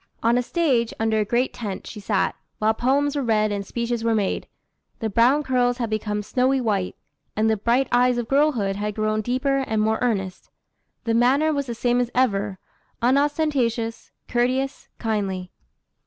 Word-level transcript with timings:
On 0.23 0.35
a 0.35 0.41
stage, 0.41 0.95
under 0.99 1.19
a 1.19 1.25
great 1.25 1.53
tent, 1.53 1.85
she 1.85 1.99
sat, 1.99 2.33
while 2.57 2.73
poems 2.73 3.15
were 3.15 3.21
read 3.21 3.51
and 3.51 3.63
speeches 3.63 4.03
made. 4.03 4.47
The 4.97 5.11
brown 5.11 5.43
curls 5.43 5.77
had 5.77 5.91
become 5.91 6.23
snowy 6.23 6.59
white, 6.59 6.95
and 7.35 7.47
the 7.47 7.55
bright 7.55 7.87
eyes 7.91 8.17
of 8.17 8.27
girlhood 8.27 8.77
had 8.77 8.95
grown 8.95 9.21
deeper 9.21 9.57
and 9.57 9.79
more 9.79 9.99
earnest. 10.01 10.49
The 11.03 11.13
manner 11.13 11.53
was 11.53 11.67
the 11.67 11.75
same 11.75 11.99
as 11.99 12.09
ever, 12.15 12.57
unostentatious, 12.99 14.09
courteous, 14.27 14.89
kindly. 14.97 15.51